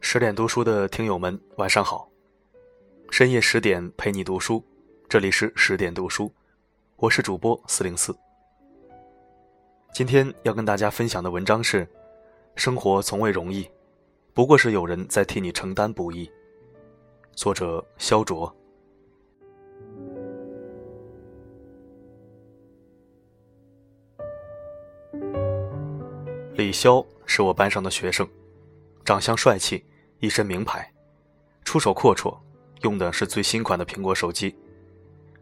[0.00, 2.08] 十点读书的听友们，晚上好！
[3.10, 4.62] 深夜十点陪你读书，
[5.08, 6.32] 这里是十点读书，
[6.96, 8.16] 我是主播四零四。
[9.92, 11.84] 今天要跟大家分享的文章是：
[12.54, 13.68] 生活从未容易，
[14.32, 16.30] 不过是有人在替你承担不易。
[17.32, 18.54] 作者：肖卓。
[26.64, 28.26] 李潇是我班上的学生，
[29.04, 29.84] 长相帅气。
[30.20, 30.90] 一身名牌，
[31.62, 32.34] 出手阔绰，
[32.80, 34.56] 用的是最新款的苹果手机，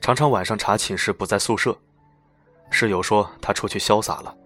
[0.00, 1.78] 常常晚上查寝室不在宿舍，
[2.68, 4.36] 室友说他出去潇洒了。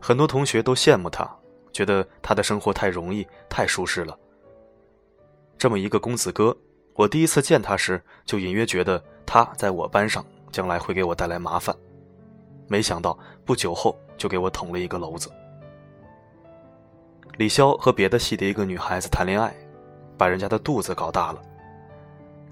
[0.00, 1.28] 很多同学都羡慕他，
[1.72, 4.16] 觉得他的生活太容易，太舒适了。
[5.58, 6.56] 这么一个公子哥，
[6.94, 11.76] 我第一次见他时就隐约觉得他在我班上将来会给我带来麻烦，
[12.68, 15.28] 没想到不久后就给我捅了一个篓子。
[17.38, 19.52] 李潇和别的系的一个女孩子谈恋爱，
[20.16, 21.42] 把人家的肚子搞大了。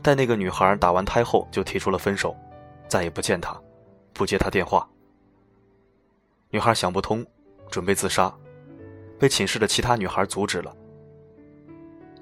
[0.03, 2.35] 待那个女孩打完胎后，就提出了分手，
[2.89, 3.57] 再也不见他，
[4.12, 4.85] 不接他电话。
[6.51, 7.25] 女孩想不通，
[7.71, 8.34] 准备自杀，
[9.17, 10.75] 被寝室的其他女孩阻止了。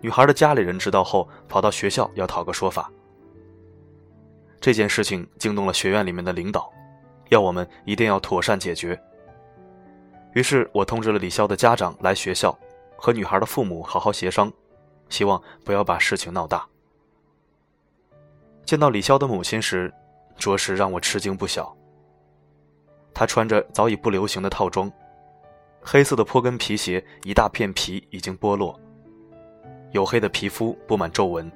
[0.02, 2.92] 女孩的家里人知道后，跑到学校要讨个说法。
[4.60, 6.70] 这件事情惊动了学院里面的领导，
[7.30, 9.00] 要我们一定要妥善解决。
[10.34, 12.56] 于是我通知了李潇的家长来学校，
[12.96, 14.52] 和女孩的父母好好协商，
[15.08, 16.66] 希望不要把事情闹大。
[18.64, 19.92] 见到李潇的母亲时，
[20.36, 21.74] 着实让我吃惊不小。
[23.14, 24.92] 她穿着早已不流行的套装，
[25.80, 28.78] 黑色的坡跟皮鞋，一大片皮已经剥落，
[29.92, 31.50] 黝黑的皮肤布满皱纹，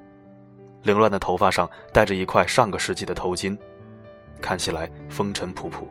[0.81, 3.57] 凌乱的头发上戴着一块上个世纪的头巾，
[4.41, 5.85] 看起来风尘仆仆。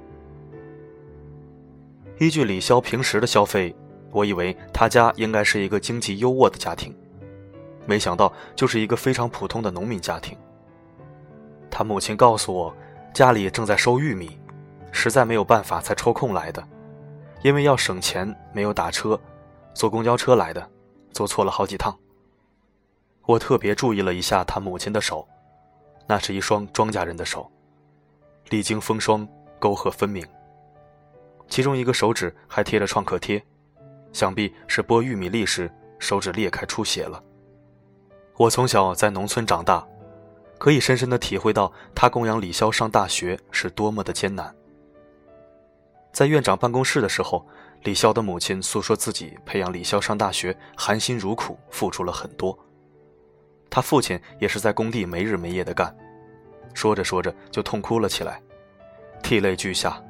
[2.18, 3.74] 依据李潇平时的消费，
[4.10, 6.94] 我以为他家应该是一个经济优渥的家庭，
[7.87, 10.37] 没想到就是一个非常普通的农民家庭。
[11.70, 12.75] 他母亲告诉我，
[13.14, 14.38] 家里正在收玉米，
[14.92, 16.62] 实在没有办法才抽空来的，
[17.42, 19.19] 因为要省钱，没有打车，
[19.75, 20.70] 坐公交车来的，
[21.12, 21.98] 坐错了好几趟。
[23.25, 25.26] 我特别注意了一下他母亲的手，
[26.06, 27.50] 那是一双庄稼人的手，
[28.50, 29.26] 历经风霜，
[29.58, 30.25] 沟壑分明。
[31.52, 33.44] 其中一个手指还贴着创可贴，
[34.10, 37.22] 想必是剥玉米粒时手指裂开出血了。
[38.38, 39.86] 我从小在农村长大，
[40.56, 44.50] 可以深深的体会到他供养李潇上大学是多么的艰难。
[46.10, 47.46] 在院长办公室的时候，
[47.82, 52.58] 李潇的母亲诉说自己培养李潇上大学含辛茹苦，付出了很多。
[53.69, 55.94] 他父亲也是在工地没日没夜的干，
[56.72, 58.40] 说着说着就痛哭了起来，
[59.22, 60.02] 涕泪俱下。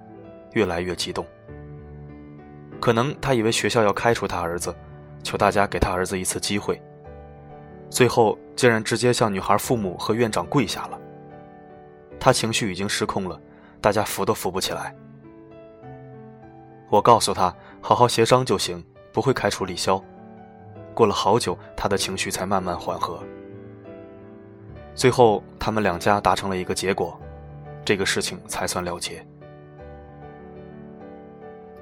[0.52, 1.26] 越来越激动，
[2.80, 4.74] 可能他以为学校要开除他儿子，
[5.22, 6.80] 求大家给他儿子一次机会。
[7.90, 10.98] 最后竟然直接向女孩父母和院长跪下了。
[12.18, 13.40] 他情绪已经失控了，
[13.80, 14.94] 大家扶都扶不起来。
[16.88, 20.02] 我告诉他好好协商就行，不会开除李潇。
[20.94, 23.22] 过了好久，他的情绪才慢慢缓和。
[24.94, 27.18] 最后他们两家达成了一个结果，
[27.84, 29.26] 这个事情才算了结。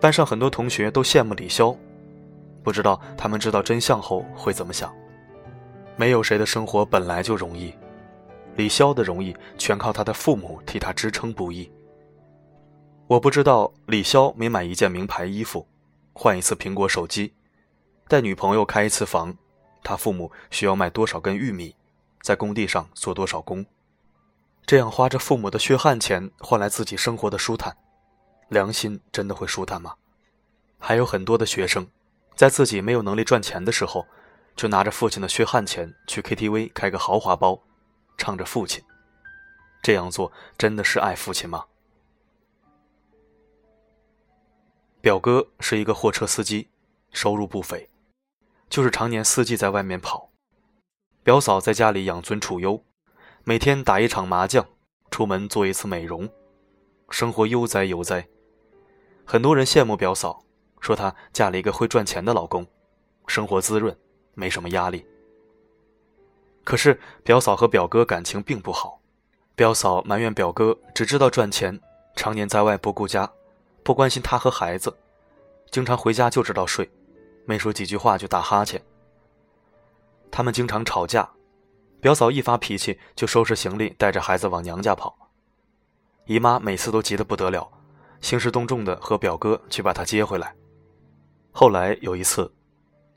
[0.01, 1.77] 班上很多同学都羡慕李潇，
[2.63, 4.95] 不知道他们知道真相后会怎么想。
[5.97, 7.75] 没有谁的生活本来就容易，
[8.57, 11.71] 李潇的容易全靠他的父母替他支撑不易。
[13.07, 15.67] 我不知道李潇每买一件名牌衣服，
[16.15, 17.35] 换一次苹果手机，
[18.09, 19.37] 带女朋友开一次房，
[19.83, 21.75] 他父母需要卖多少根玉米，
[22.23, 23.67] 在工地上做多少工，
[24.65, 27.77] 这样花着父母的血汗钱换来自己生活的舒坦。
[28.51, 29.95] 良心真的会舒坦吗？
[30.79, 31.87] 还有很多的学生，
[32.35, 34.05] 在自己没有能力赚钱的时候，
[34.57, 37.63] 就拿着父亲的血汗钱去 KTV 开个豪华包，
[38.19, 38.83] 唱着父亲。
[39.83, 41.65] 这样做真的是爱父亲吗？
[45.01, 46.69] 表哥是一个货车司机，
[47.13, 47.89] 收入不菲，
[48.69, 50.33] 就是常年四季在外面跑。
[51.23, 52.85] 表嫂在家里养尊处优，
[53.45, 54.67] 每天打一场麻将，
[55.09, 56.29] 出门做一次美容，
[57.11, 58.27] 生活悠哉悠哉。
[59.31, 60.43] 很多人羡慕表嫂，
[60.81, 62.67] 说她嫁了一个会赚钱的老公，
[63.29, 63.97] 生活滋润，
[64.35, 65.07] 没什么压力。
[66.65, 69.01] 可是表嫂和表哥感情并不好，
[69.55, 71.81] 表嫂埋怨表哥只知道赚钱，
[72.17, 73.31] 常年在外不顾家，
[73.85, 74.93] 不关心她和孩子，
[75.71, 76.91] 经常回家就知道睡，
[77.45, 78.83] 没说几句话就打哈欠。
[80.29, 81.31] 他们经常吵架，
[82.01, 85.17] 表嫂一发脾气就收拾行李带着孩子往娘家跑，
[86.27, 87.71] 姨妈每次都急得不得了。
[88.21, 90.55] 兴师动众的和表哥去把他接回来。
[91.53, 92.51] 后来有一次，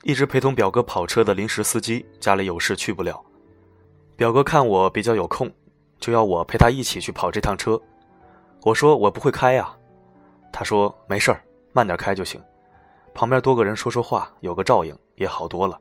[0.03, 3.23] 一直陪同表哥跑车的临时司机家里有事去不了，
[4.15, 5.51] 表哥看我比较有空，
[5.99, 7.79] 就要我陪他一起去跑这趟车。
[8.63, 9.75] 我说我不会开呀，
[10.51, 12.41] 他说没事儿，慢点开就行，
[13.13, 15.79] 旁边多个人说说话，有个照应也好多了。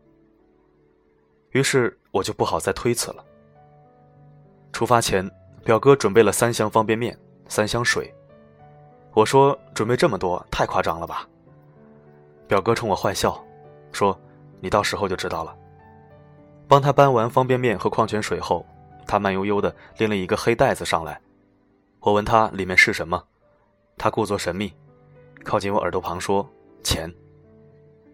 [1.50, 3.24] 于是我就不好再推辞了。
[4.72, 5.30] 出发前，
[5.64, 8.12] 表哥准备了三箱方便面，三箱水。
[9.14, 11.28] 我说准备这么多，太夸张了吧？
[12.48, 13.38] 表哥冲我坏笑，
[13.92, 14.18] 说
[14.60, 15.54] ：“你到时候就知道了。”
[16.66, 18.64] 帮他搬完方便面和矿泉水后，
[19.06, 21.20] 他慢悠悠地拎了一个黑袋子上来。
[22.00, 23.22] 我问他里面是什么，
[23.98, 24.72] 他故作神秘，
[25.44, 26.48] 靠近我耳朵旁说
[26.82, 27.12] ：“钱。”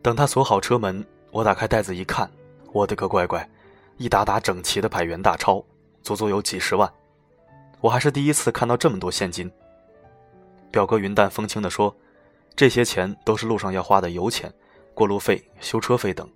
[0.03, 2.29] 等他锁好车门，我打开袋子一看，
[2.73, 3.49] 我的个乖乖，
[3.99, 5.65] 一沓沓整齐的百元大钞。
[6.03, 6.91] 足足有几十万，
[7.81, 9.51] 我还是第一次看到这么多现金。
[10.71, 11.95] 表哥云淡风轻地说
[12.57, 14.53] ：“这些钱都是路上要花的油钱、
[14.95, 16.29] 过路费、修车费等。”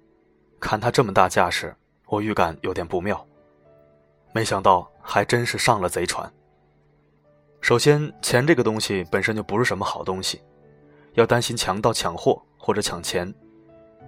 [0.61, 1.75] 看他这么大架势，
[2.07, 3.27] 我预感有点不妙。
[4.33, 6.33] 没想到还真是上了贼船。
[7.61, 10.41] 首先，钱这个东西本身就不是什么好东西，
[11.15, 13.33] 要担心强盗抢货或者抢钱。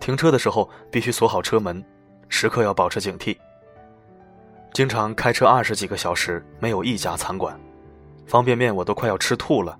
[0.00, 1.84] 停车的时候必须锁好车门，
[2.28, 3.36] 时刻要保持警惕。
[4.72, 7.58] 经常开车二十几个小时，没有一家餐馆，
[8.26, 9.78] 方便面我都快要吃吐了。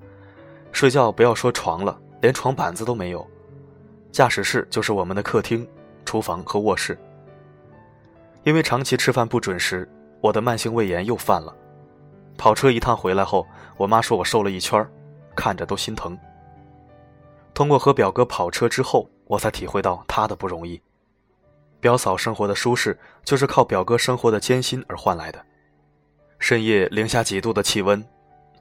[0.75, 3.25] 睡觉不要说床了，连床板子都没有。
[4.11, 5.67] 驾驶室就是我们的客厅、
[6.05, 6.99] 厨房和卧室。
[8.43, 9.89] 因为长期吃饭不准时，
[10.21, 11.55] 我的慢性胃炎又犯了。
[12.37, 14.85] 跑车一趟回来后，我妈说我瘦了一圈，
[15.37, 16.19] 看着都心疼。
[17.55, 20.83] 通过和表哥跑车之后，我才体会到他的不容易。
[21.79, 25.41] 表嫂生活的舒适，就是靠表哥生活的艰辛而换来的。
[26.41, 28.05] 深夜零下几度的气温，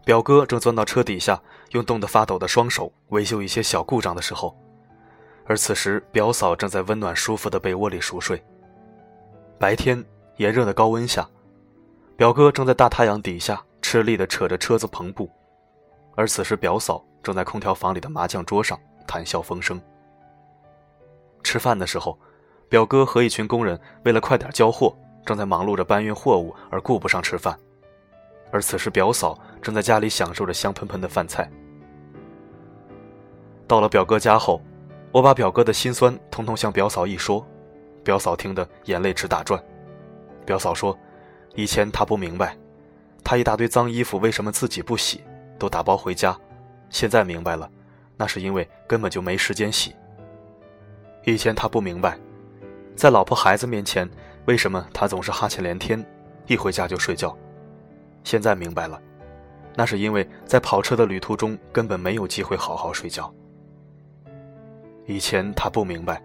[0.06, 1.42] 表哥正钻到车底下，
[1.72, 4.56] 用冻得发抖的双手维修一些小故障的时候，
[5.46, 8.44] 而此时表嫂正在温暖舒服的被窝里熟睡。
[9.58, 10.04] 白天
[10.38, 11.28] 炎热的高温下，
[12.18, 15.30] 表哥正在大太阳底下吃力地扯着车子篷布，
[16.16, 19.82] 而此时表嫂正在空调房里的麻将桌上谈笑风生。
[21.44, 22.18] 吃饭的时候。
[22.70, 27.56] 表哥和一群工人为了快点交货，正在忙碌着搬运货物，而顾不上吃饭。
[28.52, 31.50] 而此时，表嫂正在家里享受着香喷喷的饭菜。
[33.66, 34.62] 到了表哥家后，
[35.12, 37.44] 我把表哥的心酸通通向表嫂一说，
[38.04, 39.64] 表嫂听得眼泪直打转。
[40.46, 40.96] 表嫂说
[41.56, 42.58] ：“以前她不明白，
[43.24, 45.24] 她一大堆脏衣服为什么自己不洗，
[45.58, 46.38] 都打包回家。
[46.90, 47.68] 现在明白了，
[48.18, 49.96] 那是因为根本就没时间洗。
[51.24, 52.20] 以前她不明白。”
[52.96, 54.08] 在老婆孩子面前，
[54.46, 56.06] 为什么他总是哈欠连天，
[56.46, 57.36] 一回家就睡觉？
[58.24, 59.02] 现在明白了，
[59.76, 63.34] 那是因为在跑车的旅途中根本没有机会好好睡觉。
[65.06, 66.24] 以前他不明白，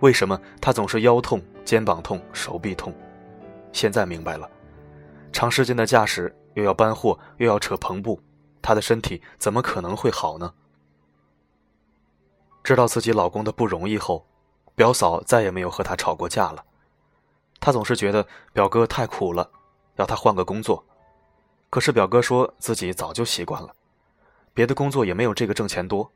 [0.00, 2.92] 为什么他总是腰痛、肩膀痛、手臂痛？
[3.72, 4.50] 现在明白了，
[5.32, 8.20] 长时间的驾驶又要搬货又要扯篷布，
[8.60, 10.52] 他的身体怎么可能会好呢？
[12.62, 14.26] 知道自己老公的不容易后。
[14.74, 16.64] 表嫂再也没有和他吵过架了，
[17.60, 19.50] 他总是觉得表哥太苦了，
[19.96, 20.82] 要他换个工作。
[21.72, 23.74] 可是表哥说自己早就习惯了，
[24.52, 26.12] 别的工作也没有这个挣钱多。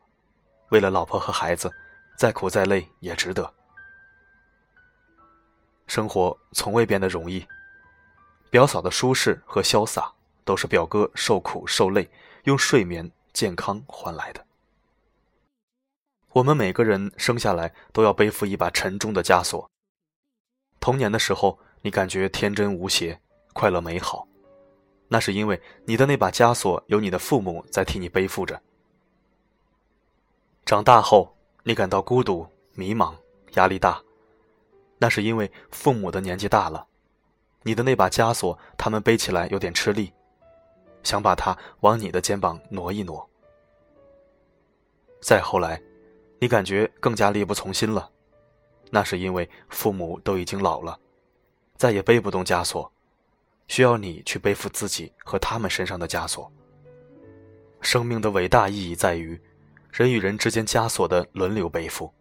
[0.68, 1.72] 为了老婆和孩子，
[2.18, 3.50] 再苦再累也值得。
[5.86, 7.46] 生活从未变得容易，
[8.50, 10.12] 表嫂的舒适和潇洒，
[10.44, 12.06] 都是表哥受苦受累，
[12.44, 14.46] 用睡眠健康换来的。
[16.32, 19.70] 我们每个人生下来都要背负一把沉重的枷锁。
[20.80, 23.18] 童年的时候，你感觉天真无邪、
[23.54, 24.28] 快乐美好，
[25.08, 28.60] 那是因为你的那把枷锁有你的父母在替你背负着。
[30.64, 33.14] 长大后，你感到孤独、迷茫、
[33.54, 34.02] 压力大，
[34.98, 36.86] 那是因为父母的年纪大了，
[37.62, 40.12] 你的那把枷锁他们背起来有点吃力，
[41.02, 43.28] 想把它往你的肩膀挪一挪。
[45.20, 45.80] 再后来。
[46.38, 48.10] 你感觉更加力不从心了，
[48.90, 51.00] 那是因为父母都已经老了，
[51.78, 52.92] 再也背不动枷锁，
[53.68, 56.50] 需要你去背负自己和他们身上的枷锁。
[57.80, 59.40] 生命的伟大意义在于，
[59.92, 62.12] 人与人之间枷锁的轮流背负。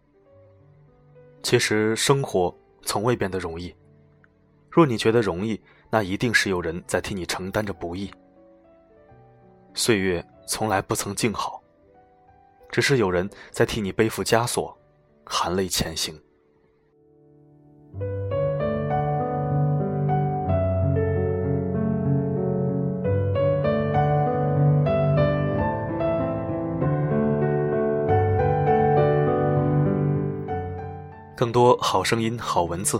[1.42, 3.74] 其实生活从未变得容易，
[4.70, 5.60] 若你觉得容易，
[5.90, 8.10] 那一定是有人在替你承担着不易。
[9.74, 11.62] 岁月从来不曾静好。
[12.68, 14.76] 只是有人在替你背负枷锁，
[15.24, 16.20] 含泪前行。
[31.36, 32.98] 更多好声音、好文字，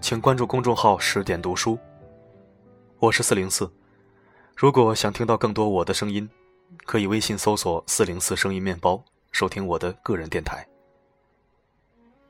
[0.00, 1.78] 请关注公众号“十点读书”。
[2.98, 3.70] 我是四零四。
[4.56, 6.28] 如果想听到更多我的声音，
[6.84, 10.66] 可以微信搜索“四零四声音面包”，收听我的个人电台。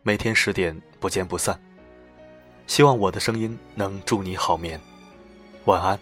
[0.03, 1.59] 每天十点不见不散。
[2.67, 4.79] 希望我的声音能助你好眠，
[5.65, 5.99] 晚安。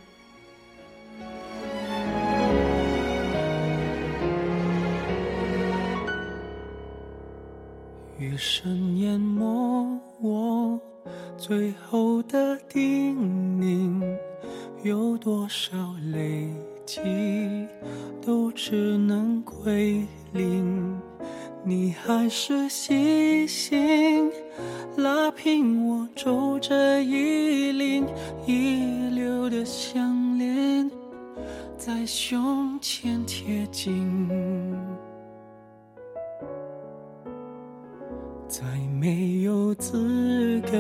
[8.19, 10.81] 雨声淹没我
[11.37, 13.15] 最后的叮
[13.61, 14.03] 咛，
[14.83, 15.77] 有多少
[16.13, 16.49] 累
[16.87, 17.69] 积
[18.25, 20.99] 都只能归零，
[21.63, 24.33] 你还是细心
[24.97, 28.07] 拉平我皱着衣领
[28.47, 30.91] 遗留的项链，
[31.77, 34.19] 在胸前贴紧。
[38.59, 38.65] 再
[38.99, 40.79] 没有资格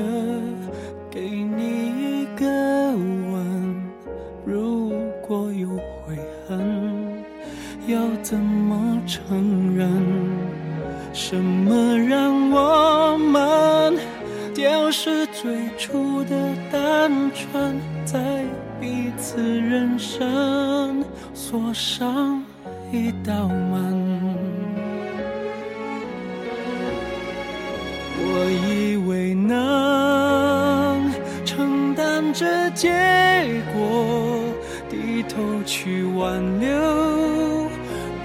[1.11, 2.47] 给你一个
[2.97, 3.85] 吻，
[4.47, 4.91] 如
[5.21, 6.17] 果有悔
[6.49, 6.59] 恨，
[7.87, 9.91] 要怎么承认？
[11.13, 13.99] 什么让我们
[14.55, 18.43] 丢失最初的单纯，在
[18.81, 21.05] 彼此人生
[21.35, 22.43] 锁上
[22.91, 24.36] 一道门？
[28.39, 31.11] 我以为能
[31.47, 32.91] 承担这结
[33.73, 34.53] 果，
[34.91, 37.71] 低头去挽留，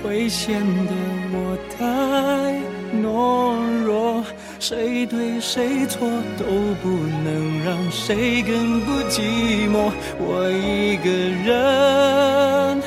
[0.03, 0.91] 会显得
[1.31, 2.59] 我太
[3.01, 4.21] 懦弱。
[4.59, 6.45] 谁对谁错都
[6.83, 6.89] 不
[7.23, 9.91] 能让谁更不寂寞。
[10.19, 11.09] 我一个
[11.45, 12.81] 人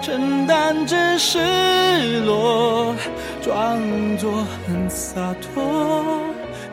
[0.00, 2.94] 承担着失落，
[3.42, 3.80] 装
[4.16, 6.21] 作很洒脱。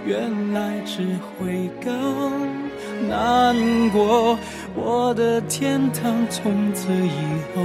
[0.10, 0.18] 原
[0.54, 1.04] 来只
[1.38, 1.94] 会更
[3.08, 3.56] 难
[3.92, 4.40] 过，
[4.74, 7.12] 我的天堂从此以
[7.56, 7.62] 后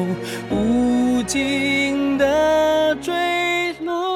[0.51, 4.14] 无尽的坠落。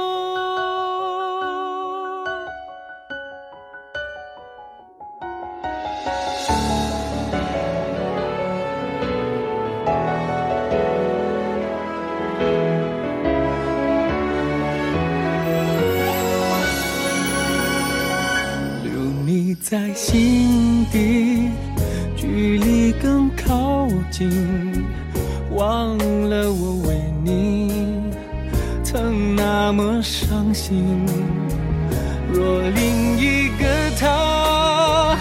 [20.00, 21.50] 心底，
[22.14, 24.30] 距离更靠近。
[25.56, 28.04] 忘了我为你
[28.84, 31.04] 曾那么伤心。
[32.32, 33.66] 若另一个
[33.98, 35.18] 他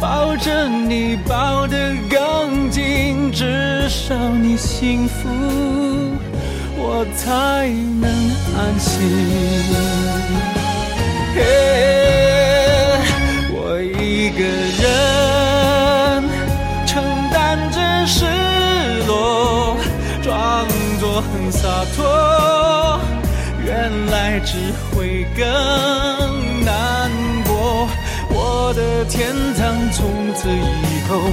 [0.00, 5.28] 抱着你抱得更紧，至少你幸福，
[6.76, 7.68] 我才
[8.00, 8.10] 能
[8.58, 8.92] 安心。
[13.58, 14.05] 我一
[14.36, 16.22] 个人
[16.86, 17.02] 承
[17.32, 18.26] 担着失
[19.06, 19.74] 落，
[20.22, 20.66] 装
[21.00, 21.66] 作很洒
[21.96, 23.00] 脱，
[23.64, 24.58] 原来只
[24.90, 25.44] 会更
[26.64, 27.10] 难
[27.46, 27.88] 过。
[28.28, 31.32] 我的天堂从此以后。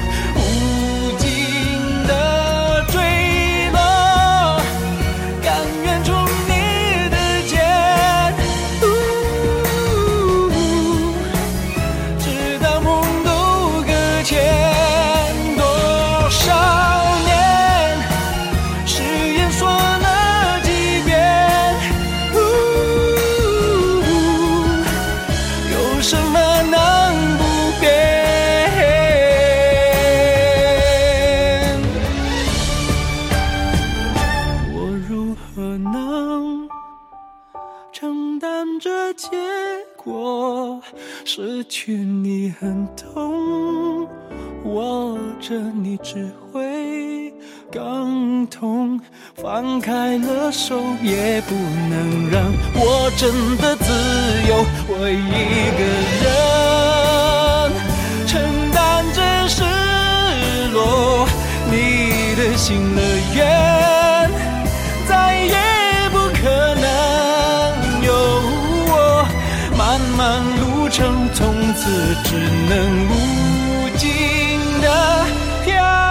[45.46, 47.34] 着你只会
[47.70, 48.98] 更痛。
[49.36, 51.54] 放开了手也不
[51.90, 52.42] 能让
[52.76, 53.92] 我真的自
[54.48, 54.66] 由。
[54.88, 55.84] 我一个
[56.24, 56.26] 人
[58.26, 58.32] 承
[58.72, 59.20] 担着
[59.50, 59.64] 失
[60.72, 61.28] 落，
[61.70, 61.76] 你
[62.38, 63.02] 的心乐
[63.36, 63.38] 园
[65.10, 65.12] 再
[65.44, 65.54] 也
[66.10, 66.42] 不可
[66.76, 66.84] 能
[68.02, 68.10] 有
[68.88, 68.94] 我。
[69.78, 70.72] 漫漫路。
[70.94, 71.90] 程从此
[72.24, 72.36] 只
[72.70, 72.72] 能
[73.10, 73.12] 无
[75.64, 76.03] 飘